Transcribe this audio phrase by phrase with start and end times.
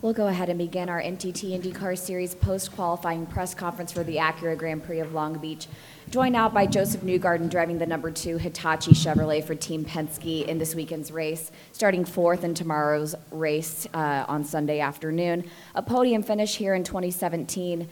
[0.00, 4.56] We'll go ahead and begin our NTT IndyCar Series post-qualifying press conference for the Acura
[4.56, 5.66] Grand Prix of Long Beach.
[6.08, 10.56] Joined now by Josef Newgarden driving the number two Hitachi Chevrolet for Team Penske in
[10.56, 15.50] this weekend's race, starting fourth in tomorrow's race uh, on Sunday afternoon.
[15.74, 17.88] A podium finish here in 2017.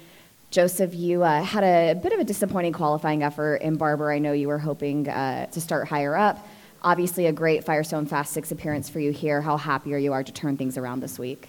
[0.52, 4.12] Josef, you uh, had a bit of a disappointing qualifying effort in Barber.
[4.12, 6.46] I know you were hoping uh, to start higher up.
[6.82, 9.42] Obviously, a great Firestone Fast Six appearance for you here.
[9.42, 11.48] How happy are you are to turn things around this week?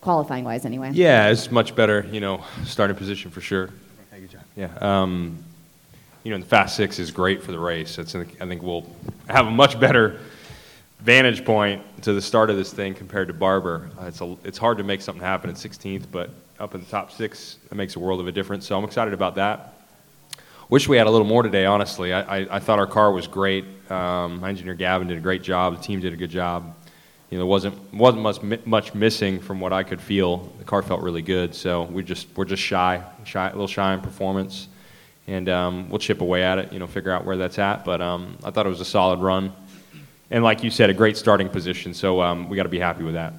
[0.00, 0.90] Qualifying wise anyway.
[0.92, 3.70] Yeah, it's much better, you know, starting position for sure.
[4.10, 4.44] Thank you, John.
[4.56, 5.02] Yeah.
[5.02, 5.38] Um,
[6.24, 7.98] you know, the fast six is great for the race.
[7.98, 8.84] It's, I think we'll
[9.28, 10.18] have a much better
[11.00, 13.90] vantage point to the start of this thing compared to Barber.
[14.00, 16.86] Uh, it's, a, it's hard to make something happen at 16th, but up in the
[16.86, 18.66] top six, it makes a world of a difference.
[18.66, 19.74] So I'm excited about that.
[20.68, 22.12] Wish we had a little more today, honestly.
[22.12, 23.64] I, I, I thought our car was great.
[23.88, 25.76] Um, my engineer Gavin did a great job.
[25.76, 26.74] The team did a good job
[27.30, 30.52] you know, wasn't wasn't much much missing from what I could feel.
[30.58, 33.94] The car felt really good, so we just we're just shy, shy, a little shy
[33.94, 34.68] in performance,
[35.26, 36.72] and um, we'll chip away at it.
[36.72, 37.84] You know, figure out where that's at.
[37.84, 39.52] But um, I thought it was a solid run,
[40.30, 41.94] and like you said, a great starting position.
[41.94, 43.34] So um, we got to be happy with that.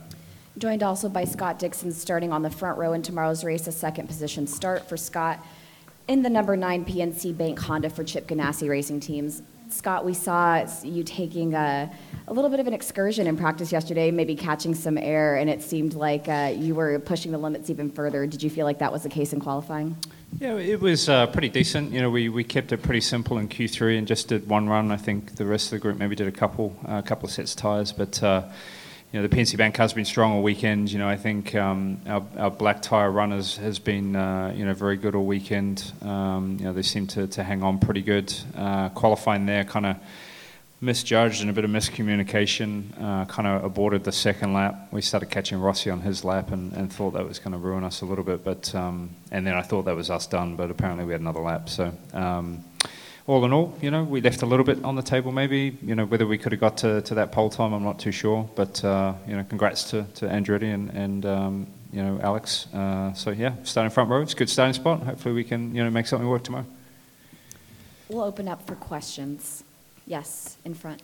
[0.58, 4.08] Joined also by Scott Dixon, starting on the front row in tomorrow's race, a second
[4.08, 5.40] position start for Scott
[6.08, 9.44] in the number nine PNC Bank Honda for Chip Ganassi Racing Teams.
[9.70, 11.92] Scott, we saw you taking a,
[12.28, 15.62] a, little bit of an excursion in practice yesterday, maybe catching some air, and it
[15.62, 18.26] seemed like uh, you were pushing the limits even further.
[18.26, 19.98] Did you feel like that was the case in qualifying?
[20.40, 21.92] Yeah, it was uh, pretty decent.
[21.92, 24.92] You know, we, we kept it pretty simple in Q3 and just did one run.
[24.92, 27.34] I think the rest of the group maybe did a couple, uh, a couple of
[27.34, 28.44] sets of tires, but uh,
[29.12, 30.92] you know, the PNC Bank has been strong all weekend.
[30.92, 34.74] You know, I think um, our, our black tire runners has been, uh, you know,
[34.74, 35.94] very good all weekend.
[36.02, 38.34] Um, you know, they seem to, to hang on pretty good.
[38.56, 39.96] Uh, qualifying there kind of
[40.82, 43.02] misjudged and a bit of miscommunication.
[43.02, 44.90] Uh, kind of aborted the second lap.
[44.92, 47.86] We started catching Rossi on his lap and, and thought that was going to ruin
[47.86, 48.44] us a little bit.
[48.44, 51.40] But um, and then I thought that was us done, but apparently we had another
[51.40, 51.70] lap.
[51.70, 52.64] So um,
[53.28, 55.78] all in all, you know, we left a little bit on the table maybe.
[55.82, 58.14] You know, whether we could have got to, to that pole time, I'm not too
[58.14, 58.50] sure.
[58.56, 62.68] But, uh, you know, congrats to, to Andretti and, and um, you know, Alex.
[62.74, 65.04] Uh, so, yeah, starting front row, it's a good starting spot.
[65.04, 66.66] Hopefully we can, you know, make something work tomorrow.
[68.08, 69.64] We'll open up for questions.
[70.06, 71.02] Yes, in front.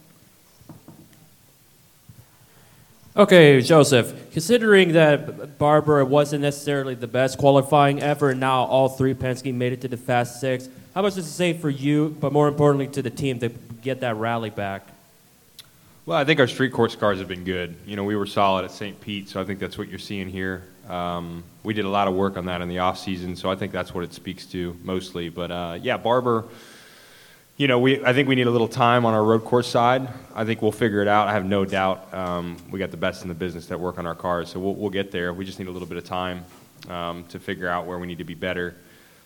[3.15, 9.13] Okay, Josef, considering that Barber wasn't necessarily the best qualifying ever, and now all three
[9.13, 12.33] Penske made it to the Fast Six, how much does it say for you, but
[12.33, 13.49] more importantly to the team, to
[13.83, 14.87] get that rally back?
[16.07, 17.75] Well, I think our street course cars have been good.
[17.85, 18.99] You know, we were solid at St.
[18.99, 20.63] Pete, so I think that's what you're seeing here.
[20.89, 23.55] Um, we did a lot of work on that in the off season, so I
[23.55, 25.29] think that's what it speaks to mostly.
[25.29, 26.45] But uh, yeah, Barber.
[27.55, 30.09] You know, we I think we need a little time on our road course side.
[30.33, 31.27] I think we'll figure it out.
[31.27, 32.11] I have no doubt.
[32.11, 34.73] Um, we got the best in the business that work on our cars, so we'll,
[34.73, 35.31] we'll get there.
[35.33, 36.45] We just need a little bit of time
[36.89, 38.73] um, to figure out where we need to be better.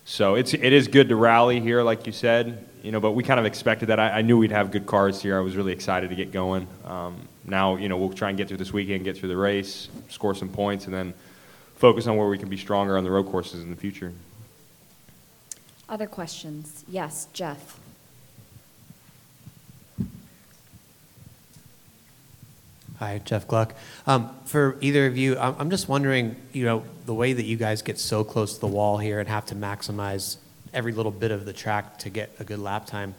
[0.03, 2.99] So it's it is good to rally here, like you said, you know.
[2.99, 3.99] But we kind of expected that.
[3.99, 5.38] I, I knew we'd have good cars here.
[5.38, 6.67] I was really excited to get going.
[6.83, 9.88] Um, now, you know, we'll try and get through this weekend, get through the race,
[10.09, 11.13] score some points, and then
[11.75, 14.11] focus on where we can be stronger on the road courses in the future.
[15.88, 16.83] Other questions?
[16.89, 17.79] Yes, Jeff.
[22.99, 23.75] Hi, Jeff Gluck.
[24.07, 27.83] Um, for either of you, I'm just wondering, you know, the way that you guys
[27.83, 30.37] get so close to the wall here and have to maximize
[30.73, 33.13] every little bit of the track to get a good lap time.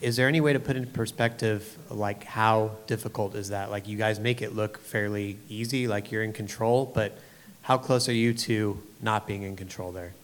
[0.00, 3.72] Is there any way to put into perspective, like how difficult is that?
[3.72, 7.18] Like you guys make it look fairly easy, like you're in control, but
[7.62, 10.14] how close are you to not being in control there?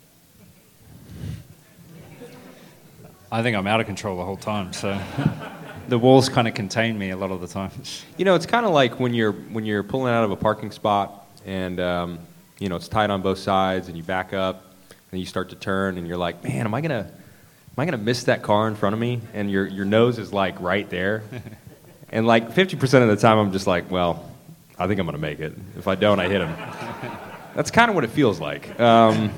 [3.31, 5.01] I think I'm out of control the whole time, so.
[5.89, 7.71] the walls kind of contain me a lot of the time.
[8.17, 10.71] You know, it's kind of like when you're when you're pulling out of a parking
[10.71, 12.19] spot and um,
[12.59, 14.65] you know it's tight on both sides, and you back up
[15.11, 17.97] and you start to turn, and you're like, man, am I gonna am I gonna
[17.97, 19.21] miss that car in front of me?
[19.33, 21.23] And your your nose is like right there,
[22.11, 24.31] and like 50% of the time, I'm just like, well,
[24.79, 25.55] I think I'm gonna make it.
[25.77, 26.55] If I don't, I hit him.
[27.55, 28.79] That's kind of what it feels like.
[28.79, 29.33] Um,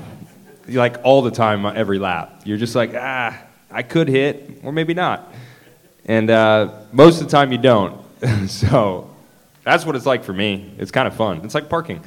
[0.68, 4.94] like all the time, every lap, you're just like, ah, I could hit, or maybe
[4.94, 5.32] not.
[6.10, 7.96] And uh, most of the time you don't.
[8.48, 9.08] so
[9.62, 10.74] that's what it's like for me.
[10.76, 11.42] It's kind of fun.
[11.44, 12.02] It's like parking.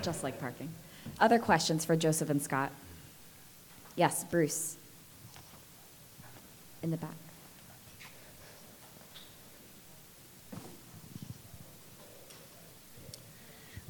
[0.00, 0.70] Just like parking.
[1.20, 2.72] Other questions for Josef and Scott?
[3.94, 4.78] Yes, Bruce.
[6.82, 7.23] In the back.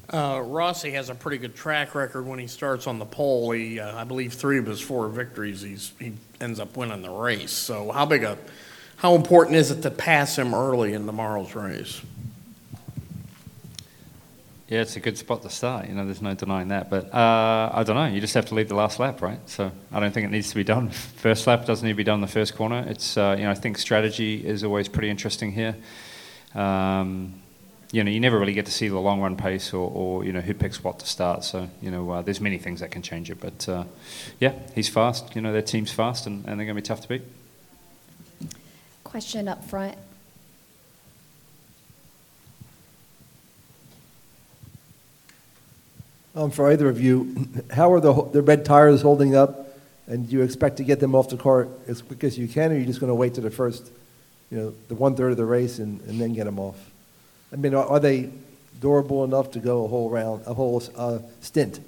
[0.09, 3.51] Uh, Rossi has a pretty good track record when he starts on the pole.
[3.51, 7.09] He, uh, I believe, three of his four victories, he's, he ends up winning the
[7.09, 7.51] race.
[7.51, 8.37] So, how big a,
[8.97, 12.01] how important is it to pass him early in tomorrow's race?
[14.67, 15.87] Yeah, it's a good spot to start.
[15.87, 16.89] You know, there's no denying that.
[16.89, 18.07] But uh, I don't know.
[18.07, 19.39] You just have to lead the last lap, right?
[19.47, 20.89] So I don't think it needs to be done.
[21.17, 22.83] First lap doesn't need to be done in the first corner.
[22.87, 25.75] It's uh, you know I think strategy is always pretty interesting here.
[26.55, 27.41] Um,
[27.95, 30.33] you know, you never really get to see the long run pace or, or you
[30.33, 31.45] know who picks what to start.
[31.45, 33.39] So you know, uh, there's many things that can change it.
[33.39, 33.85] But uh,
[34.37, 35.33] yeah, he's fast.
[35.33, 37.21] You know, their team's fast, and, and they're going to be tough to beat.
[39.05, 39.97] Question up front.
[46.35, 49.77] Um, for either of you, how are the, the red tires holding up?
[50.07, 52.73] And do you expect to get them off the car as quick as you can,
[52.73, 53.89] or are you just going to wait to the first,
[54.51, 56.91] you know, the one third of the race and, and then get them off?
[57.55, 58.29] I mean, are, are they
[58.81, 61.79] durable enough to go a whole round, a whole uh, stint?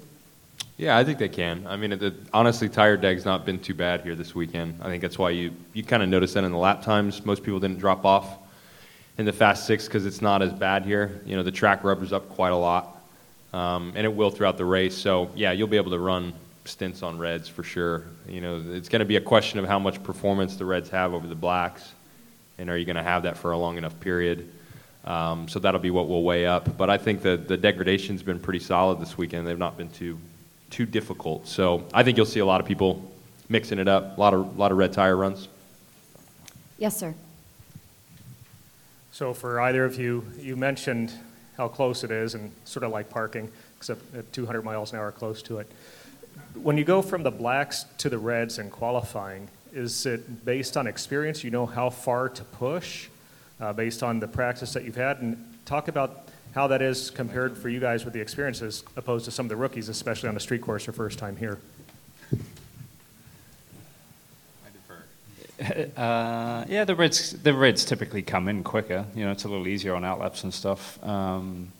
[0.78, 1.66] Yeah, I think they can.
[1.66, 4.78] I mean, the, honestly, tire deg's not been too bad here this weekend.
[4.80, 7.22] I think that's why you, you kind of notice that in the lap times.
[7.26, 8.38] Most people didn't drop off
[9.18, 11.20] in the fast six because it's not as bad here.
[11.26, 13.02] You know, the track rubbers up quite a lot,
[13.52, 14.96] um, and it will throughout the race.
[14.96, 16.32] So, yeah, you'll be able to run
[16.64, 18.04] stints on reds for sure.
[18.26, 21.12] You know, it's going to be a question of how much performance the reds have
[21.12, 21.92] over the blacks,
[22.56, 24.48] and are you going to have that for a long enough period?
[25.08, 26.76] Um, so that'll be what we'll weigh up.
[26.76, 29.46] But I think the, the degradation's been pretty solid this weekend.
[29.46, 30.18] They've not been too
[30.70, 31.48] too difficult.
[31.48, 33.10] So I think you'll see a lot of people
[33.48, 34.18] mixing it up.
[34.18, 35.48] A lot of lot of red tire runs.
[36.76, 37.14] Yes, sir.
[39.10, 41.12] So for either of you, you mentioned
[41.56, 45.10] how close it is and sort of like parking, except at 200 miles an hour
[45.10, 45.72] close to it.
[46.54, 50.86] When you go from the blacks to the reds in qualifying, is it based on
[50.86, 51.42] experience?
[51.42, 53.08] You know how far to push
[53.60, 55.18] uh, based on the practice that you've had?
[55.20, 59.30] And talk about how that is compared for you guys with the experiences opposed to
[59.30, 61.58] some of the rookies, especially on a street course or first time here.
[65.96, 69.04] Uh, yeah, the Reds the Reds typically come in quicker.
[69.16, 71.04] You know, it's a little easier on outlaps and stuff.
[71.04, 71.72] Um,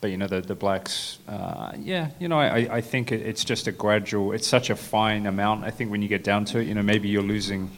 [0.00, 3.44] but you know, the the blacks, uh, yeah, you know, I, I think it, it's
[3.44, 4.32] just a gradual.
[4.32, 5.64] It's such a fine amount.
[5.64, 7.70] I think when you get down to it, you know, maybe you're losing,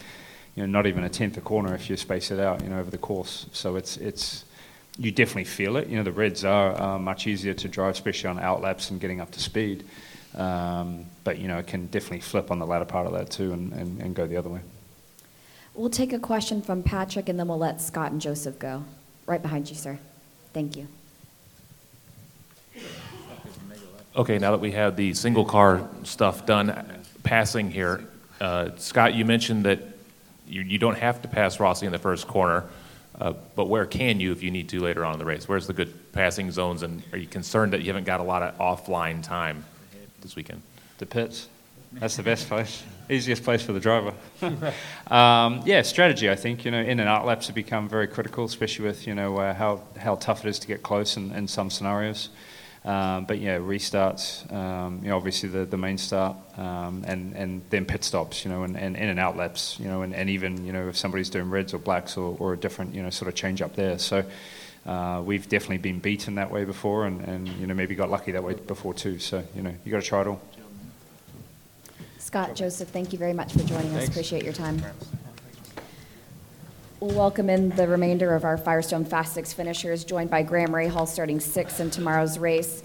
[0.59, 2.81] you know, not even a tenth a corner if you space it out, you know,
[2.81, 3.47] over the course.
[3.53, 4.45] So it's it's
[4.99, 5.87] you definitely feel it.
[5.87, 9.21] You know, the Reds are uh, much easier to drive, especially on outlaps and getting
[9.21, 9.85] up to speed.
[10.35, 13.53] Um, but you know, it can definitely flip on the latter part of that too,
[13.53, 14.59] and, and, and go the other way.
[15.75, 18.83] We'll take a question from Patrick and then we'll let Scott and Josef go.
[19.27, 19.97] Right behind you, sir.
[20.53, 20.89] Thank you.
[24.17, 28.03] Okay, now that we have the single car stuff done, passing here,
[28.41, 29.98] uh, Scott, you mentioned that
[30.49, 32.65] you, you don't have to pass Rossi in the first corner,
[33.21, 35.49] uh, but where can you if you need to later on in the race?
[35.49, 38.43] Where's the good passing zones, and are you concerned that you haven't got a lot
[38.43, 39.65] of offline time
[40.21, 40.63] this weekend?
[40.99, 41.49] The pits.
[41.93, 42.83] That's the best place.
[43.09, 44.13] Easiest place for the driver.
[45.07, 46.29] um, yeah, strategy.
[46.29, 49.15] I think you know in and out laps have become very critical, especially with you
[49.15, 52.29] know uh, how how tough it is to get close in, in some scenarios.
[52.85, 54.51] Um, but yeah, restarts.
[54.53, 58.45] Um, you know, obviously the, the main start, um, and and then pit stops.
[58.45, 59.79] You know, and, and in and out laps.
[59.81, 62.53] You know, and, and even you know if somebody's doing reds or blacks or, or
[62.53, 63.99] a different you know sort of change up there.
[63.99, 64.25] So.
[64.87, 68.33] Uh, we've definitely been beaten that way before, and, and you know maybe got lucky
[68.33, 69.19] that way before too.
[69.19, 70.41] So you know you got to try it all.
[72.19, 74.09] Scott, Joseph, thank you very much for joining us.
[74.09, 74.81] Appreciate your time.
[77.01, 81.07] We'll welcome in the remainder of our Firestone Fast Six finishers, joined by Graham Rahal
[81.07, 82.83] starting sixth in tomorrow's race.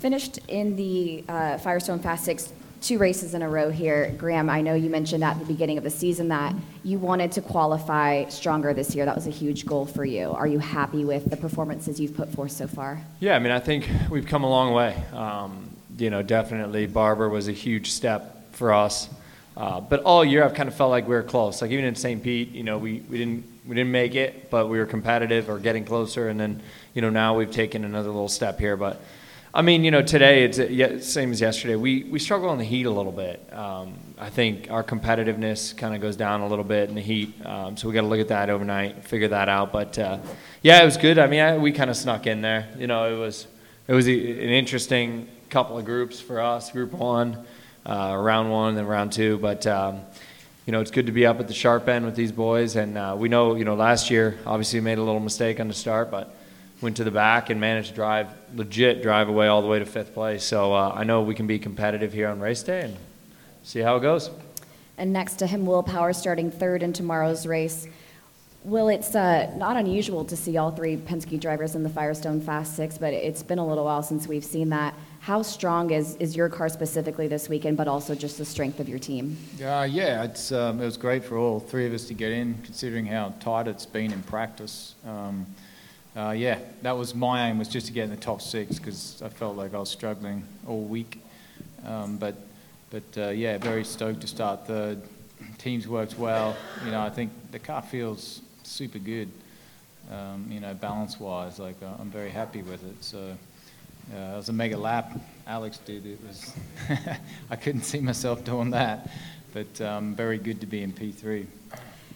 [0.00, 2.52] Finished in the uh, Firestone Fast Six
[2.82, 4.14] two races in a row here.
[4.18, 7.40] Graham, I know you mentioned at the beginning of the season that you wanted to
[7.40, 9.06] qualify stronger this year.
[9.06, 10.30] That was a huge goal for you.
[10.32, 13.00] Are you happy with the performances you've put forth so far?
[13.18, 14.94] Yeah, I mean, I think we've come a long way.
[15.14, 19.08] Um, you know, definitely Barber was a huge step for us.
[19.58, 21.60] Uh, but all year, I've kind of felt like we were close.
[21.60, 22.22] Like even in St.
[22.22, 25.58] Pete, you know, we, we didn't we didn't make it, but we were competitive or
[25.58, 26.28] getting closer.
[26.28, 26.62] And then,
[26.94, 28.76] you know, now we've taken another little step here.
[28.76, 29.02] But
[29.52, 31.74] I mean, you know, today it's yeah, same as yesterday.
[31.74, 33.52] We we struggle in the heat a little bit.
[33.52, 37.34] Um, I think our competitiveness kind of goes down a little bit in the heat.
[37.44, 39.72] Um, so we got to look at that overnight, figure that out.
[39.72, 40.18] But uh,
[40.62, 41.18] yeah, it was good.
[41.18, 42.68] I mean, I, we kind of snuck in there.
[42.78, 43.48] You know, it was
[43.88, 46.70] it was a, an interesting couple of groups for us.
[46.70, 47.44] Group one
[47.88, 49.38] uh, round one and then round two.
[49.38, 50.02] But um,
[50.66, 52.76] you know, it's good to be up at the sharp end with these boys.
[52.76, 55.74] And uh, we know, you know, last year obviously made a little mistake on the
[55.74, 56.34] start, but
[56.80, 59.86] went to the back and managed to drive legit drive away all the way to
[59.86, 60.44] fifth place.
[60.44, 62.96] So uh, I know we can be competitive here on race day and
[63.62, 64.30] see how it goes.
[64.98, 67.86] And next to him, Will Power starting third in tomorrow's race.
[68.64, 72.76] Will, it's uh, not unusual to see all three Penske drivers in the Firestone Fast
[72.76, 74.94] Six, but it's been a little while since we've seen that.
[75.28, 78.88] How strong is, is your car specifically this weekend, but also just the strength of
[78.88, 79.36] your team?
[79.62, 82.54] Uh, yeah, it's, um, it was great for all three of us to get in,
[82.64, 84.94] considering how tight it's been in practice.
[85.06, 85.44] Um,
[86.16, 89.20] uh, yeah, that was my aim was just to get in the top six because
[89.22, 91.20] I felt like I was struggling all week.
[91.84, 92.34] Um, but
[92.88, 95.02] but uh, yeah, very stoked to start third.
[95.58, 96.56] Teams worked well.
[96.86, 99.30] You know, I think the car feels super good.
[100.10, 103.04] Um, you know, balance wise, like uh, I'm very happy with it.
[103.04, 103.36] So.
[104.12, 106.04] Uh, it was a mega lap Alex did.
[106.06, 106.54] It was
[107.50, 109.10] I couldn't see myself doing that,
[109.52, 111.46] but um, very good to be in P3.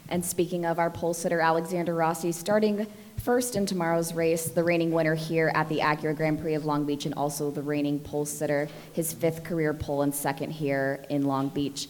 [0.09, 4.91] And speaking of our pole sitter, Alexander Rossi, starting first in tomorrow's race, the reigning
[4.91, 8.27] winner here at the Acura Grand Prix of Long Beach, and also the reigning pole
[8.27, 11.89] sitter, his fifth career pole and second here in Long Beach.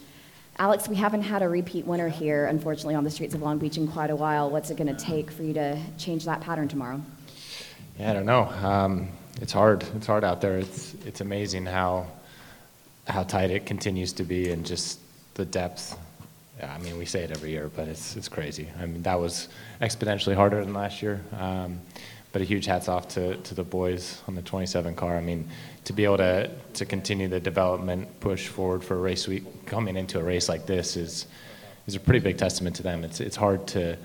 [0.58, 3.78] Alex, we haven't had a repeat winner here, unfortunately, on the streets of Long Beach
[3.78, 4.50] in quite a while.
[4.50, 7.00] What's it going to take for you to change that pattern tomorrow?
[7.98, 8.44] Yeah, I don't know.
[8.62, 9.08] Um,
[9.40, 9.84] it's hard.
[9.96, 10.58] It's hard out there.
[10.58, 12.06] It's it's amazing how
[13.06, 15.00] how tight it continues to be, and just
[15.34, 15.96] the depth.
[16.62, 18.68] I mean, we say it every year, but it's it's crazy.
[18.80, 19.48] I mean, that was
[19.80, 21.20] exponentially harder than last year.
[21.38, 21.80] Um,
[22.32, 25.16] but a huge hats off to, to the boys on the 27 car.
[25.16, 25.48] I mean,
[25.84, 29.96] to be able to to continue the development push forward for a race week, coming
[29.96, 31.26] into a race like this is
[31.86, 33.04] is a pretty big testament to them.
[33.04, 33.96] It's it's hard to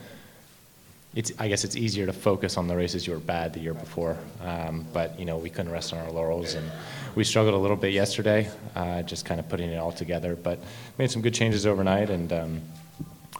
[1.17, 3.73] it's, I guess it's easier to focus on the races you were bad the year
[3.73, 4.15] before.
[4.43, 6.53] Um, but, you know, we couldn't rest on our laurels.
[6.53, 6.71] And
[7.15, 10.35] we struggled a little bit yesterday, uh, just kind of putting it all together.
[10.35, 10.59] But
[10.99, 12.61] made some good changes overnight and um,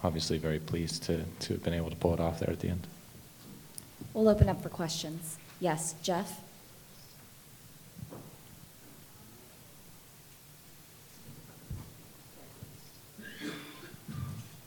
[0.04, 2.70] obviously very pleased to, to have been able to pull it off there at the
[2.70, 2.88] end.
[4.12, 5.38] We'll open up for questions.
[5.60, 6.42] Yes, Jeff?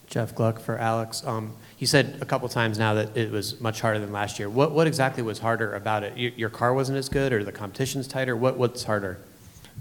[0.06, 1.24] Jeff Gluck for Alex.
[1.24, 4.50] Um, you said a couple times now that it was much harder than last year.
[4.50, 6.16] What, what exactly was harder about it?
[6.16, 8.37] Your, your car wasn't as good, or the competition's tighter?
[8.37, 9.18] What, what's harder?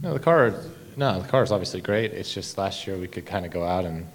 [0.02, 0.54] No, the car.
[0.96, 2.14] No, the car is obviously great.
[2.14, 4.08] It's just last year we could kind of go out and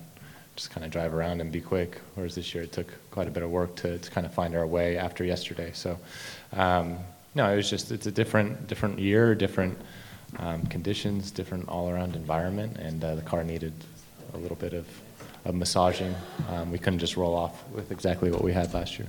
[0.57, 3.31] just kind of drive around and be quick, whereas this year it took quite a
[3.31, 5.71] bit of work to, to kind of find our way after yesterday.
[5.75, 5.99] So,
[6.55, 6.97] um,
[7.35, 9.77] no, it was just it's a different different year, different
[10.39, 13.75] um, conditions, different all-around environment, and uh, the car needed
[14.33, 14.87] a little bit of
[15.45, 16.15] of massaging.
[16.51, 19.09] Um, we couldn't just roll off with exactly what we had last year.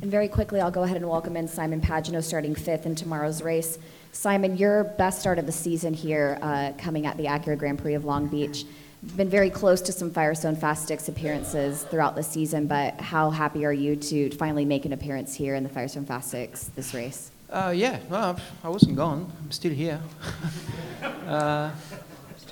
[0.00, 3.42] And very quickly, I'll go ahead and welcome in Simon Pagenaud starting fifth in tomorrow's
[3.42, 3.78] race.
[4.12, 7.94] Simon, your best start of the season here, uh, coming at the Acura Grand Prix
[7.94, 8.64] of Long Beach.
[9.16, 13.64] Been very close to some Firestone Fast Six appearances throughout the season, but how happy
[13.64, 17.30] are you to finally make an appearance here in the Firestone Fast Six this race?
[17.50, 19.30] Uh, yeah, well, I wasn't gone.
[19.42, 20.00] I'm still here.
[21.26, 21.70] uh,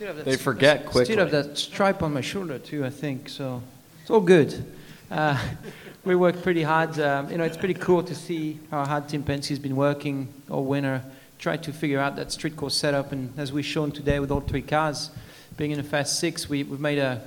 [0.02, 1.04] still have that, they forget quickly.
[1.04, 3.28] Still have that stripe on my shoulder too, I think.
[3.28, 3.62] So
[4.00, 4.64] it's all good.
[5.10, 5.38] Uh,
[6.06, 6.98] we worked pretty hard.
[6.98, 10.64] Um, you know, it's pretty cool to see how hard Team Penske's been working all
[10.64, 11.04] winter,
[11.38, 14.40] tried to figure out that street course setup, and as we've shown today with all
[14.40, 15.10] three cars,
[15.58, 17.20] being in the Fast Six, we, we've made a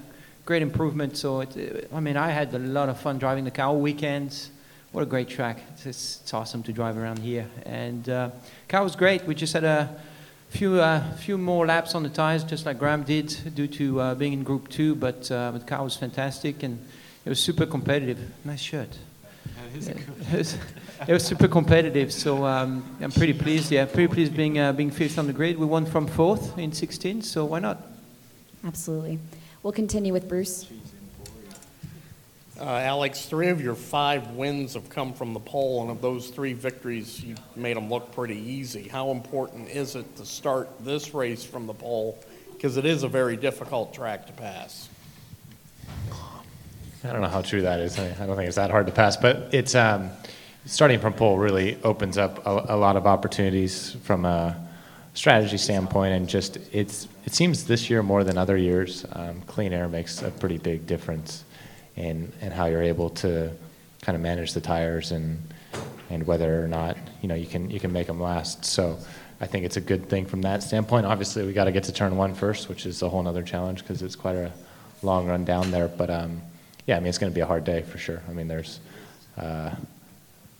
[0.46, 1.16] great improvement.
[1.16, 4.50] So, it, I mean, I had a lot of fun driving the car all weekends.
[4.92, 5.60] What a great track!
[5.76, 8.32] It's, it's awesome to drive around here, and uh,
[8.68, 9.26] car was great.
[9.26, 9.96] We just had a
[10.56, 14.16] few uh, few more laps on the tires, just like Graham did, due to uh,
[14.16, 14.96] being in Group Two.
[14.96, 16.80] But uh, the car was fantastic, and
[17.26, 18.20] it was super competitive.
[18.44, 18.90] Nice shirt.
[19.76, 20.58] It was,
[21.08, 23.72] it was super competitive, so um, I'm pretty pleased.
[23.72, 25.58] Yeah, pretty pleased being uh, being fifth on the grid.
[25.58, 27.82] We won from fourth in 16, so why not?
[28.64, 29.20] Absolutely.
[29.64, 30.66] We'll continue with Bruce.
[32.58, 36.30] Uh, Alex, three of your five wins have come from the pole, and of those
[36.30, 38.88] three victories, you made them look pretty easy.
[38.88, 42.18] How important is it to start this race from the pole?
[42.54, 44.88] Because it is a very difficult track to pass.
[47.04, 48.00] I don't know how true that is.
[48.00, 50.10] I don't think it's that hard to pass, but it's um,
[50.66, 54.56] starting from pole really opens up a, a, lot of opportunities from a
[55.14, 59.74] strategy standpoint, and just it's it seems this year more than other years, um, clean
[59.74, 61.44] air makes a pretty big difference
[61.98, 63.52] and, and how you're able to
[64.02, 65.42] kind of manage the tires and,
[66.10, 68.64] and whether or not you know you can you can make them last.
[68.66, 68.98] So
[69.42, 71.06] I think it's a good thing from that standpoint.
[71.06, 73.82] Obviously, we got to get to turn one first, which is a whole other challenge
[73.82, 74.52] because it's quite a
[75.02, 75.88] long run down there.
[75.88, 76.42] But um,
[76.86, 78.22] yeah, I mean it's going to be a hard day for sure.
[78.30, 78.80] I mean there's
[79.38, 79.72] uh,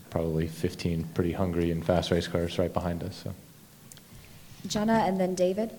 [0.10, 3.22] probably 15 pretty hungry and fast race cars right behind us.
[3.24, 3.34] So.
[4.68, 5.72] Jenna and then David.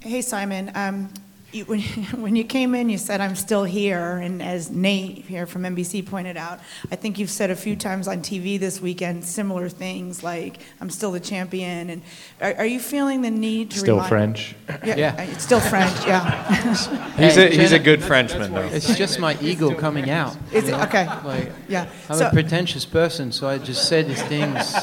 [0.00, 0.70] Hey, Simon.
[0.74, 1.08] Um,
[1.56, 1.80] you, when,
[2.20, 4.18] when you came in, you said, I'm still here.
[4.18, 6.60] And as Nate here from NBC pointed out,
[6.90, 10.90] I think you've said a few times on TV this weekend similar things like, I'm
[10.90, 11.90] still the champion.
[11.90, 12.02] And
[12.40, 14.54] are, are you feeling the need to Still remind- French?
[14.84, 15.16] Yeah, Yeah.
[15.18, 16.54] Uh, it's still French, yeah.
[17.16, 18.60] He's a, Hey, he's a Jenna, good Frenchman, though.
[18.66, 20.36] It's just my ego coming out.
[20.52, 20.74] Is it?
[20.74, 21.06] Okay.
[21.24, 21.88] Like, Yeah.
[22.08, 24.74] I'm So- a pretentious person, so I just say these things.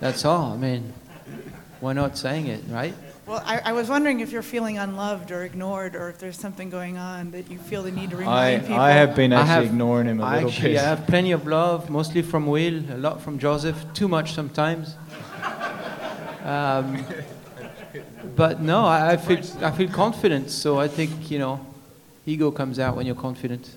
[0.00, 0.52] That's all.
[0.52, 0.92] I mean,
[1.80, 2.94] why not saying it, right?
[3.28, 6.70] Well, I, I was wondering if you're feeling unloved or ignored, or if there's something
[6.70, 8.80] going on that you feel the need to I, remind people.
[8.80, 10.78] I have been I actually have- ignoring him a little Actually, bit.
[10.78, 14.96] I have plenty of love, mostly from Will, a lot from Josef, too much sometimes.
[16.42, 17.04] Um,
[18.34, 20.48] but no, I, I feel I feel confident.
[20.50, 21.60] So I think you know,
[22.24, 23.68] ego comes out when you're confident.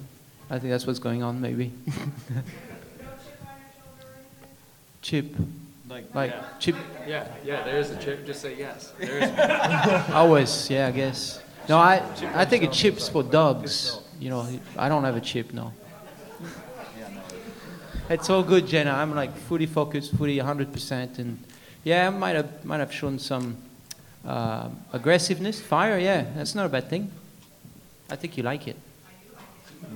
[0.50, 1.74] I think that's what's going on, maybe.
[5.02, 5.36] chip,
[6.14, 6.76] like, chip.
[7.08, 8.26] Yeah, yeah, there is a chip.
[8.26, 8.94] Just say yes.
[8.98, 10.10] There is.
[10.14, 11.42] Always, yeah, I guess.
[11.68, 12.02] No, I
[12.34, 14.00] I think a chip's for dogs.
[14.20, 15.74] You know, I don't have a chip, no.
[18.10, 18.92] It's all good, Jenna.
[18.92, 21.40] I'm like fully focused, fully 100%, and
[21.84, 23.58] yeah, I might have might have shown some
[24.26, 25.98] uh, aggressiveness, fire.
[25.98, 27.12] Yeah, that's not a bad thing.
[28.10, 28.76] I think you like it.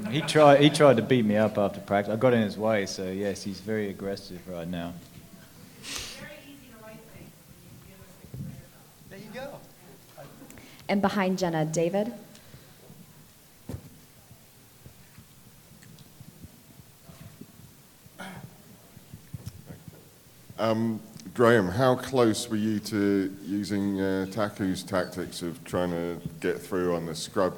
[0.10, 0.62] He tried.
[0.62, 2.14] He tried to beat me up after practice.
[2.14, 4.94] I got in his way, so yes, he's very aggressive right now.
[9.10, 9.60] There you go.
[10.88, 12.14] And behind Jenna, David.
[20.58, 21.02] Um,
[21.34, 26.96] Graham, how close were you to using uh, Taku's tactics of trying to get through
[26.96, 27.56] on the scrub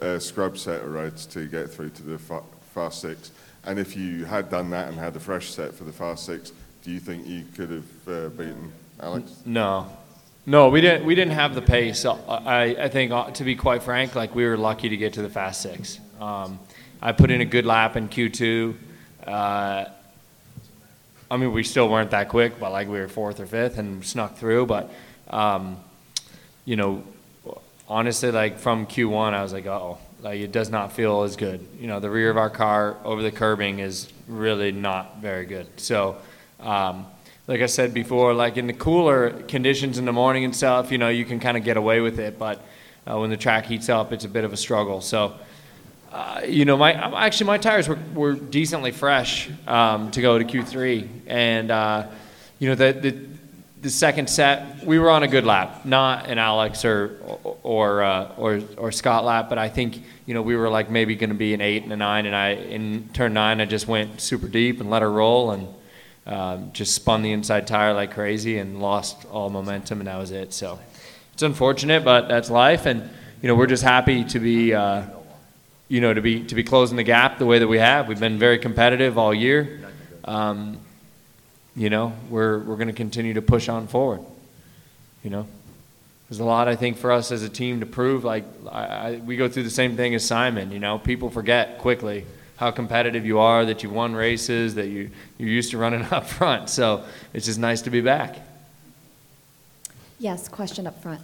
[0.00, 2.42] uh, scrub set of roads to get through to the fa-
[2.74, 3.32] fast six?
[3.64, 6.52] And if you had done that and had a fresh set for the fast six,
[6.82, 9.42] do you think you could have uh, beaten Alex?
[9.44, 9.88] No,
[10.44, 11.06] no, we didn't.
[11.06, 12.04] We didn't have the pace.
[12.04, 15.22] I, I think, uh, to be quite frank, like we were lucky to get to
[15.22, 16.00] the fast six.
[16.20, 16.58] Um,
[17.00, 18.74] I put in a good lap in Q2.
[19.24, 19.84] Uh,
[21.30, 24.04] I mean, we still weren't that quick, but like we were fourth or fifth and
[24.04, 24.66] snuck through.
[24.66, 24.90] But
[25.30, 25.78] um,
[26.64, 27.04] you know,
[27.88, 31.64] honestly, like from Q1, I was like, oh, like it does not feel as good.
[31.78, 35.68] You know, the rear of our car over the curbing is really not very good.
[35.76, 36.16] So.
[36.58, 37.06] Um,
[37.52, 40.96] like I said before, like in the cooler conditions in the morning and stuff, you
[40.96, 42.38] know, you can kind of get away with it.
[42.38, 42.64] But
[43.06, 45.02] uh, when the track heats up, it's a bit of a struggle.
[45.02, 45.34] So,
[46.10, 50.46] uh, you know, my actually my tires were, were decently fresh um, to go to
[50.46, 52.06] Q3, and uh,
[52.58, 53.22] you know the, the
[53.82, 57.18] the second set we were on a good lap, not an Alex or
[57.62, 61.16] or uh, or or Scott lap, but I think you know we were like maybe
[61.16, 63.86] going to be an eight and a nine, and I in turn nine I just
[63.86, 65.68] went super deep and let her roll and.
[66.24, 70.30] Um, just spun the inside tire like crazy and lost all momentum, and that was
[70.30, 70.52] it.
[70.52, 70.78] So
[71.32, 72.86] it's unfortunate, but that's life.
[72.86, 75.06] And you know, we're just happy to be, uh,
[75.88, 78.06] you know, to be to be closing the gap the way that we have.
[78.06, 79.80] We've been very competitive all year.
[80.24, 80.78] Um,
[81.74, 84.20] you know, we're we're going to continue to push on forward.
[85.24, 85.46] You know,
[86.28, 88.22] there's a lot I think for us as a team to prove.
[88.22, 90.70] Like I, I, we go through the same thing as Simon.
[90.70, 92.26] You know, people forget quickly
[92.62, 96.24] how competitive you are, that you won races, that you, you're used to running up
[96.24, 96.70] front.
[96.70, 98.36] So it's just nice to be back.
[100.20, 101.20] Yes, question up front.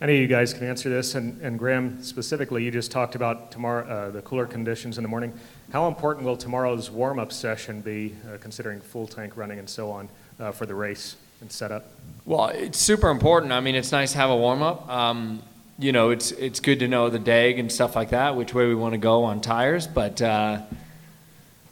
[0.00, 3.50] Any of you guys can answer this, and, and Graham, specifically, you just talked about
[3.50, 5.32] tomorrow, uh, the cooler conditions in the morning.
[5.72, 10.08] How important will tomorrow's warm-up session be, uh, considering full tank running and so on,
[10.38, 11.90] uh, for the race and setup?
[12.24, 13.50] Well, it's super important.
[13.50, 14.88] I mean, it's nice to have a warm-up.
[14.88, 15.42] Um,
[15.78, 18.66] you know, it's it's good to know the deg and stuff like that, which way
[18.66, 19.86] we want to go on tires.
[19.86, 20.62] But uh,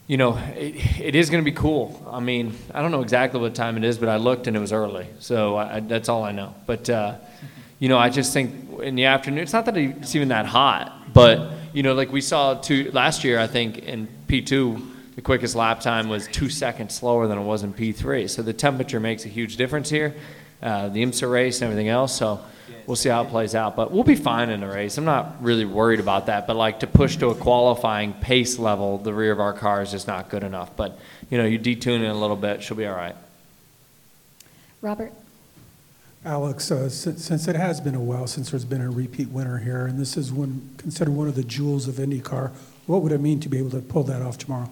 [0.06, 2.06] you know, it, it is going to be cool.
[2.10, 4.60] I mean, I don't know exactly what time it is, but I looked and it
[4.60, 6.54] was early, so I, that's all I know.
[6.66, 7.16] But uh,
[7.78, 11.12] you know, I just think in the afternoon, it's not that it's even that hot,
[11.14, 14.90] but you know, like we saw two last year, I think in P2.
[15.14, 18.28] The quickest lap time was two seconds slower than it was in P3.
[18.28, 20.12] So the temperature makes a huge difference here.
[20.64, 22.16] Uh, the IMSA race and everything else.
[22.16, 22.40] So
[22.86, 23.76] we'll see how it plays out.
[23.76, 24.96] But we'll be fine in the race.
[24.96, 26.46] I'm not really worried about that.
[26.46, 29.90] But like to push to a qualifying pace level, the rear of our car is
[29.90, 30.74] just not good enough.
[30.74, 30.98] But
[31.28, 33.14] you know, you detune it a little bit, she'll be all right.
[34.80, 35.12] Robert?
[36.24, 39.58] Alex, uh, since, since it has been a while since there's been a repeat winner
[39.58, 42.50] here, and this is one considered one of the jewels of IndyCar,
[42.86, 44.70] what would it mean to be able to pull that off tomorrow?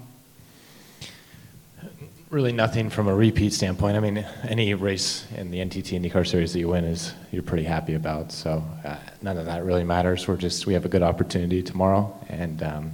[2.33, 3.95] Really nothing from a repeat standpoint.
[3.95, 7.65] I mean, any race in the NTT IndyCar Series that you win is you're pretty
[7.65, 8.33] happy about.
[8.33, 10.27] So uh, none of that really matters.
[10.27, 12.93] We're just we have a good opportunity tomorrow, and um,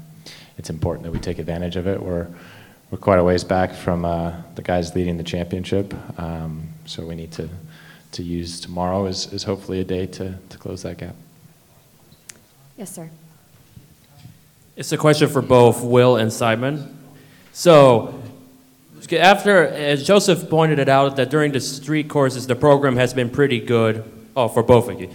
[0.56, 2.02] it's important that we take advantage of it.
[2.02, 2.26] We're
[2.90, 7.14] we're quite a ways back from uh, the guys leading the championship, um, so we
[7.14, 7.48] need to
[8.10, 11.14] to use tomorrow as, as hopefully a day to, to close that gap.
[12.76, 13.08] Yes, sir.
[14.74, 16.98] It's a question for both Will and Simon.
[17.52, 18.20] So,
[19.12, 23.30] after, as Josef pointed it out, that during the street courses, the program has been
[23.30, 24.04] pretty good.
[24.36, 25.10] Oh, for both of you.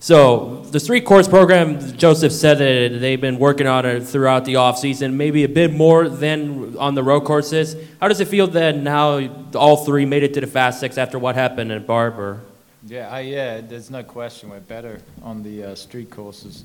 [0.00, 4.56] So the street course program, Josef said that they've been working on it throughout the
[4.56, 7.74] off season, maybe a bit more than on the road courses.
[8.00, 11.18] How does it feel that now all three made it to the Fast Six after
[11.18, 12.40] what happened at Barber?
[12.86, 16.64] Yeah, I, yeah, there's no question we're better on the uh, street courses.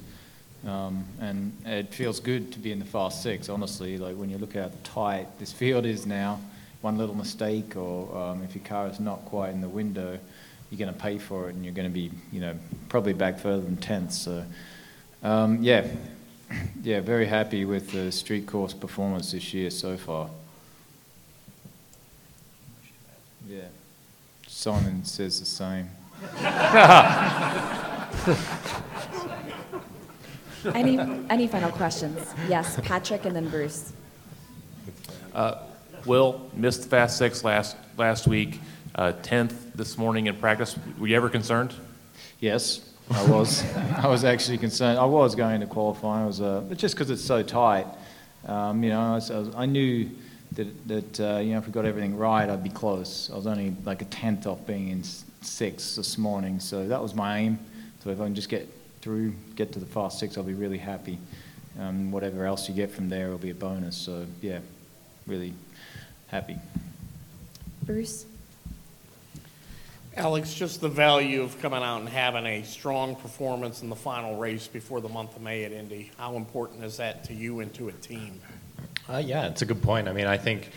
[0.67, 3.97] Um, and it feels good to be in the fast six, honestly.
[3.97, 6.41] Like when you look how tight this field is now,
[6.81, 10.17] one little mistake or um, if your car is not quite in the window,
[10.69, 12.55] you're going to pay for it and you're going to be, you know,
[12.87, 14.11] probably back further than 10th.
[14.11, 14.45] So,
[15.23, 15.87] um, yeah,
[16.83, 20.29] yeah, very happy with the street course performance this year so far.
[23.47, 23.65] Yeah,
[24.47, 25.89] Simon says the same.
[30.65, 32.33] Any, any final questions?
[32.49, 33.93] Yes, Patrick and then Bruce.
[35.33, 35.55] Uh,
[36.05, 38.59] Will missed Fast Six last, last week,
[38.95, 40.77] uh, 10th this morning in practice.
[40.97, 41.73] Were you ever concerned?
[42.39, 43.63] Yes, I was.
[43.97, 44.99] I was actually concerned.
[44.99, 46.23] I was going to qualify.
[46.23, 47.87] I was, uh, just because it's so tight,
[48.45, 50.09] um, you know, I, was, I knew
[50.53, 53.29] that, that uh, you know, if we got everything right, I'd be close.
[53.31, 55.03] I was only like a tenth off being in
[55.41, 57.59] six this morning, so that was my aim.
[58.03, 58.67] So if I can just get
[59.01, 61.19] through, get to the fast six, I'll be really happy.
[61.79, 63.95] Um, whatever else you get from there will be a bonus.
[63.95, 64.59] So yeah,
[65.27, 65.53] really
[66.29, 66.57] happy.
[67.83, 68.25] Bruce?
[70.15, 74.37] Alex, just the value of coming out and having a strong performance in the final
[74.37, 76.11] race before the month of May at Indy.
[76.17, 78.39] How important is that to you and to a team?
[79.07, 80.07] Uh, yeah, it's a good point.
[80.07, 80.71] I mean, I think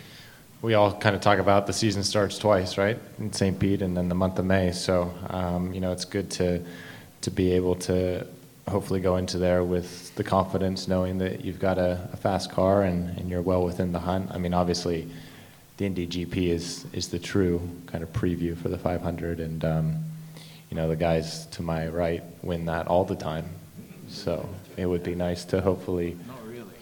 [0.61, 2.97] we all kind of talk about the season starts twice, right?
[3.19, 3.59] In St.
[3.59, 4.71] Pete and then the month of May.
[4.71, 6.63] So, um, you know, it's good to
[7.21, 8.25] to be able to
[8.67, 12.83] hopefully go into there with the confidence knowing that you've got a, a fast car
[12.83, 14.29] and, and you're well within the hunt.
[14.31, 15.09] I mean, obviously,
[15.77, 20.03] the Indy GP is is the true kind of preview for the 500, and um,
[20.69, 23.45] you know the guys to my right win that all the time.
[24.07, 26.17] So it would be nice to hopefully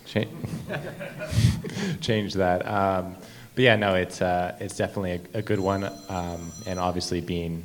[0.05, 0.25] cha-
[2.01, 2.67] change that.
[2.67, 3.15] Um,
[3.55, 7.63] but yeah, no, it's uh, it's definitely a, a good one, um, and obviously being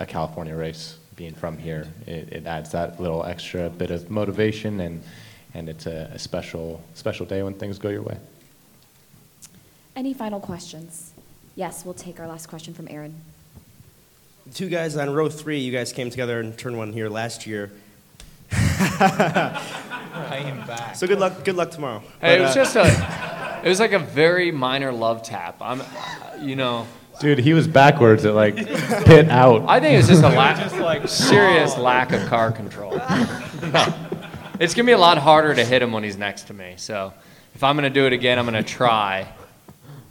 [0.00, 4.80] a California race, being from here, it, it adds that little extra bit of motivation,
[4.80, 5.02] and
[5.54, 8.18] and it's a, a special special day when things go your way.
[9.98, 11.10] Any final questions?
[11.56, 13.20] Yes, we'll take our last question from Aaron.
[14.54, 17.72] Two guys on row three, you guys came together in turn one here last year.
[18.52, 20.94] I am back.
[20.94, 21.44] So good luck.
[21.44, 22.04] Good luck tomorrow.
[22.20, 25.56] Hey, it was uh, just a, it was like a very minor love tap.
[25.60, 25.82] I'm,
[26.40, 26.86] you know.
[27.18, 29.64] Dude, he was backwards at like pit out.
[29.68, 32.92] I think it's just a lack, just like serious lack of car control.
[34.60, 36.74] It's gonna be a lot harder to hit him when he's next to me.
[36.76, 37.12] So,
[37.56, 39.26] if I'm gonna do it again, I'm gonna try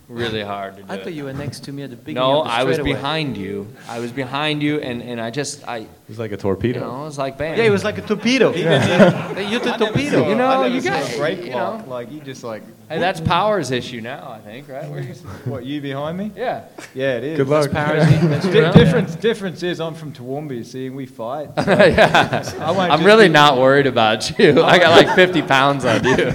[0.08, 1.04] really hard to do I it.
[1.04, 2.93] thought you were next to me at the beginning No, of the I was straightaway.
[2.93, 3.67] behind you.
[3.89, 5.88] I was behind you, and, and I just I.
[6.08, 6.80] He's like a torpedo.
[6.80, 7.58] You know, it was like bam.
[7.58, 8.54] Yeah, he was like a torpedo.
[8.56, 9.39] Yeah.
[9.39, 10.30] You're the torpedo.
[10.30, 11.86] You know, I never you saw got a brake you block.
[11.86, 11.91] know.
[11.93, 12.63] Like you just like.
[12.89, 14.89] Hey, that's Power's issue now, I think, right?
[14.89, 16.32] Where you, What you behind me?
[16.38, 16.63] Yeah.
[16.96, 17.38] Yeah, it is.
[17.38, 17.70] Good luck.
[17.70, 18.74] That's Power's Di- That's right.
[18.74, 21.50] difference, difference is I'm from Toowoomba, you see, and we fight.
[21.58, 22.50] yeah.
[22.62, 24.54] I won't I'm just really be- not worried about you.
[24.62, 24.63] Oh.
[24.63, 26.32] I got like 50 pounds on you.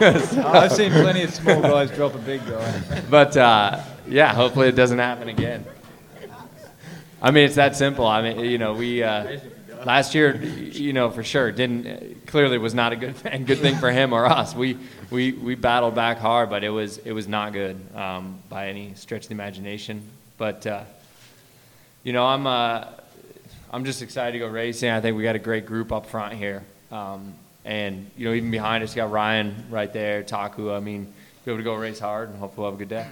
[0.00, 2.47] I've seen plenty of small guys drop a big guy.
[3.10, 5.64] But uh, yeah, hopefully it doesn't happen again.
[7.20, 8.06] I mean, it's that simple.
[8.06, 9.40] I mean, you know, we uh,
[9.84, 13.76] last year, you know, for sure didn't clearly was not a good thing, good thing
[13.76, 14.54] for him or us.
[14.54, 14.78] We
[15.10, 18.94] we we battled back hard, but it was it was not good um, by any
[18.94, 20.02] stretch of the imagination.
[20.36, 20.84] But uh,
[22.04, 22.84] you know, I'm uh,
[23.70, 24.90] I'm just excited to go racing.
[24.90, 27.34] I think we got a great group up front here, um,
[27.64, 30.72] and you know, even behind us, you got Ryan right there, Taku.
[30.72, 31.12] I mean,
[31.48, 33.06] be able to go race hard, and hopefully we'll have a good day.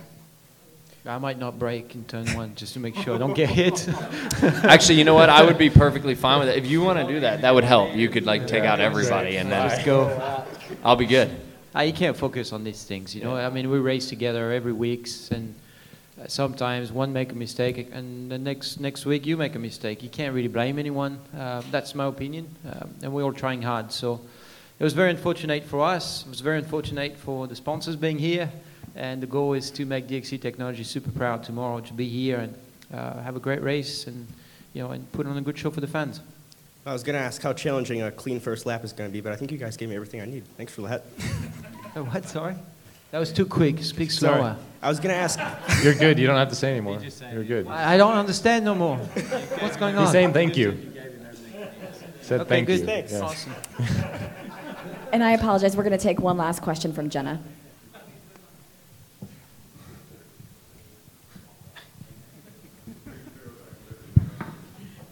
[1.07, 3.89] I might not break in turn one just to make sure I don't get hit.
[4.43, 5.31] Actually, you know what?
[5.31, 6.59] I would be perfectly fine with it.
[6.59, 7.95] If you want to do that, that would help.
[7.95, 10.45] You could like take out everybody and then Let's go.
[10.85, 11.31] I'll be good.
[11.75, 13.37] Ah, you can't focus on these things, you know.
[13.37, 15.55] I mean, we race together every week, and
[16.21, 20.03] uh, sometimes one make a mistake, and the next next week you make a mistake.
[20.03, 21.21] You can't really blame anyone.
[21.35, 23.93] Uh, that's my opinion, um, and we're all trying hard.
[23.93, 24.21] So
[24.79, 26.23] it was very unfortunate for us.
[26.23, 28.51] It was very unfortunate for the sponsors being here,
[28.95, 32.55] and the goal is to make DXC Technology super proud tomorrow to be here and
[32.95, 34.27] uh, have a great race, and
[34.75, 36.21] you know, and put on a good show for the fans.
[36.85, 39.21] I was going to ask how challenging a clean first lap is going to be,
[39.21, 40.45] but I think you guys gave me everything I need.
[40.57, 41.05] Thanks for that.
[41.99, 42.27] Oh, what?
[42.27, 42.55] Sorry.
[43.11, 43.83] That was too quick.
[43.83, 44.37] Speak Sorry.
[44.39, 44.57] slower.
[44.83, 45.41] I was going to ask.
[45.83, 46.19] You're good.
[46.19, 47.01] You don't have to say anymore.
[47.33, 47.67] You're good.
[47.69, 48.99] I I don't understand no more.
[48.99, 50.03] What's going on?
[50.03, 50.77] He's saying thank you.
[52.21, 52.81] Said Okay, thank good.
[52.81, 52.85] you.
[52.85, 53.13] Thanks.
[53.13, 53.21] Yeah.
[53.23, 53.55] Awesome.
[55.13, 57.41] And I apologize, we're going to take one last question from Jenna.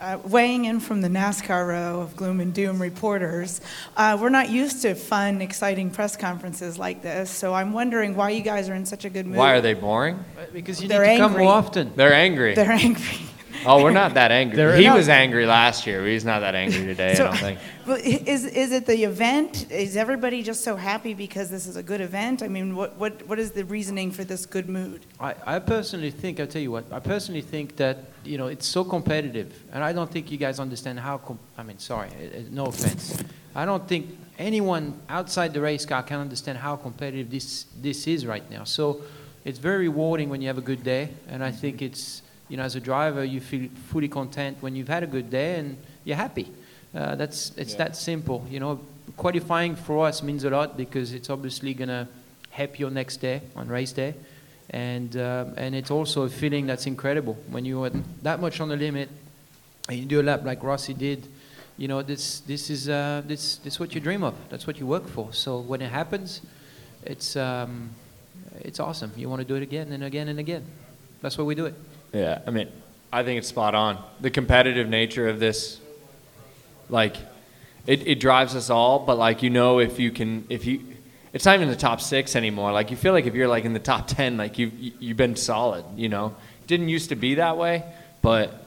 [0.05, 3.63] uh, weighing in from the NASCAR row of gloom and doom reporters,
[3.97, 7.31] uh, we're not used to fun, exciting press conferences like this.
[7.31, 9.39] So I'm wondering why you guys are in such a good mood.
[9.39, 10.23] Why are they boring?
[10.53, 11.93] Because you They're need to come more often.
[11.97, 12.55] They're angry.
[12.55, 13.21] They're angry.
[13.67, 14.57] Oh, we're not that angry.
[14.57, 14.97] They're- he No.
[14.97, 16.05] was angry last year.
[16.07, 17.59] He's not that angry today, So- I don't think.
[17.87, 19.71] Well, i- is, is it the event?
[19.71, 22.43] Is everybody just so happy because this is a good event?
[22.43, 25.07] I mean, what, what, what is the reasoning for this good mood?
[25.21, 28.67] I, I personally think, I'll tell you what, I personally think that, you know, it's
[28.67, 29.63] so competitive.
[29.73, 32.67] And I don't think you guys understand how, com- I mean, sorry, uh, uh, no
[32.67, 33.17] offense.
[33.55, 34.07] I don't think
[34.39, 38.65] anyone outside the race car can understand how competitive this, this is right now.
[38.65, 39.03] So
[39.45, 41.11] it's very rewarding when you have a good day.
[41.29, 44.89] And I think it's, you know, as a driver, you feel fully content when you've
[44.89, 46.51] had a good day and you're happy.
[46.95, 48.47] Uh, that's, it's that simple.
[48.51, 48.81] You know,
[49.17, 52.07] qualifying for us means a lot because it's obviously going to
[52.51, 54.15] help your next day on race day.
[54.71, 57.91] And, um, and it's also a feeling that's incredible when you are
[58.23, 59.09] that much on the limit
[59.89, 61.27] and you do a lap like Rossi did.
[61.77, 64.35] You know, this, this, is, uh, this, this is what you dream of.
[64.49, 65.33] That's what you work for.
[65.33, 66.41] So when it happens,
[67.03, 67.91] it's, um,
[68.61, 69.13] it's awesome.
[69.17, 70.65] You want to do it again and again and again.
[71.21, 71.75] That's why we do it.
[72.15, 72.69] Yeah, I mean,
[73.13, 74.03] I think it's spot on.
[74.21, 75.81] The competitive nature of this,
[76.89, 77.17] like,
[77.87, 79.01] it, it drives us all.
[79.01, 80.81] But like, you know, if you can, if you,
[81.33, 82.73] it's not even the top six anymore.
[82.73, 85.37] Like, you feel like if you're like in the top ten, like you've you've been
[85.37, 85.85] solid.
[85.97, 86.37] You know,
[86.69, 87.85] didn't used to be that way,
[88.23, 88.65] but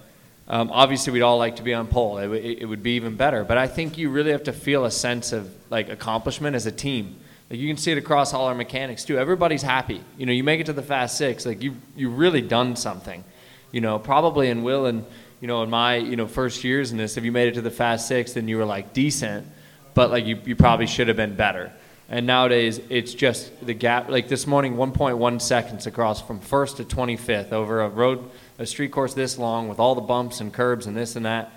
[0.49, 2.17] um, obviously we'd all like to be on pole.
[2.17, 3.43] It, w- it, would be even better.
[3.43, 6.71] But I think you really have to feel a sense of like accomplishment as a
[6.71, 7.17] team.
[7.49, 9.17] Like you can see it across all our mechanics too.
[9.17, 10.01] Everybody's happy.
[10.17, 13.23] You know, you make it to the fast six, like you you really done something.
[13.71, 15.05] You know, probably in Will and
[15.41, 17.61] you know in my you know first years in this, if you made it to
[17.61, 19.47] the fast six, then you were like decent,
[19.93, 21.71] but like you you probably should have been better.
[22.09, 24.09] And nowadays, it's just the gap.
[24.09, 28.91] Like this morning, 1.1 seconds across from first to 25th over a road, a street
[28.91, 31.51] course this long with all the bumps and curbs and this and that.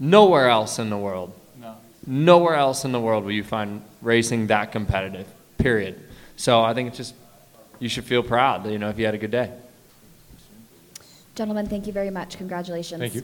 [0.00, 1.34] Nowhere else in the world.
[1.60, 1.76] No.
[2.06, 5.26] Nowhere else in the world will you find racing that competitive.
[5.58, 6.00] Period.
[6.36, 7.14] So I think it's just
[7.78, 8.66] you should feel proud.
[8.66, 9.52] You know, if you had a good day.
[11.34, 12.36] Gentlemen, thank you very much.
[12.36, 13.00] Congratulations.
[13.00, 13.22] Thank you.